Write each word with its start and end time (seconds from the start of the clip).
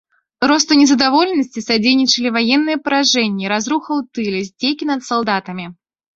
Росту 0.51 0.77
незадаволенасці 0.77 1.63
садзейнічалі 1.65 2.29
ваенныя 2.39 2.77
паражэнні, 2.89 3.45
разруха 3.55 3.89
ў 3.99 4.19
тыле, 4.19 4.39
здзекі 4.51 4.83
над 4.95 4.99
салдатамі. 5.11 5.65